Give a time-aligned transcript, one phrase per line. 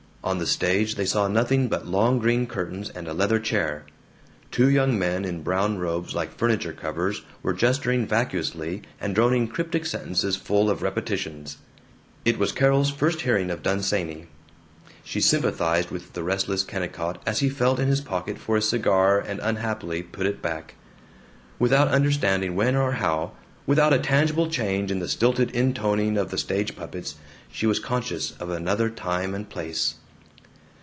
[0.23, 3.87] On the stage they saw nothing but long green curtains and a leather chair.
[4.51, 9.83] Two young men in brown robes like furniture covers were gesturing vacuously and droning cryptic
[9.83, 11.57] sentences full of repetitions.
[12.23, 14.27] It was Carol's first hearing of Dunsany.
[15.03, 19.19] She sympathized with the restless Kennicott as he felt in his pocket for a cigar
[19.19, 20.75] and unhappily put it back.
[21.57, 23.31] Without understanding when or how,
[23.65, 27.15] without a tangible change in the stilted intoning of the stage puppets,
[27.51, 29.95] she was conscious of another time and place.